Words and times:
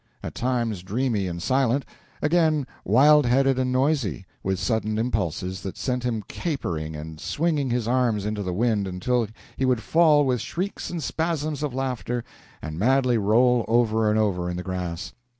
At 0.23 0.33
times 0.33 0.81
dreamy 0.81 1.27
and 1.27 1.39
silent, 1.43 1.85
again 2.23 2.65
wild 2.83 3.27
headed 3.27 3.59
and 3.59 3.71
noisy, 3.71 4.25
with 4.41 4.57
sudden 4.57 4.97
impulses 4.97 5.61
that 5.61 5.77
sent 5.77 6.03
him 6.03 6.23
capering 6.27 6.95
and 6.95 7.19
swinging 7.19 7.69
his 7.69 7.87
arms 7.87 8.25
into 8.25 8.41
the 8.41 8.51
wind 8.51 8.87
until 8.87 9.27
he 9.57 9.65
would 9.65 9.83
fall 9.83 10.25
with 10.25 10.41
shrieks 10.41 10.89
and 10.89 11.03
spasms 11.03 11.61
of 11.61 11.75
laughter 11.75 12.23
and 12.63 12.79
madly 12.79 13.19
roll 13.19 13.63
over 13.67 14.09
and 14.09 14.17
over 14.17 14.49
in 14.49 14.57
the 14.57 14.63
grass. 14.63 15.13